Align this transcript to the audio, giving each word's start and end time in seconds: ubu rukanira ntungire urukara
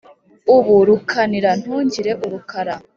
ubu 0.55 0.73
rukanira 0.87 1.49
ntungire 1.61 2.11
urukara 2.25 2.73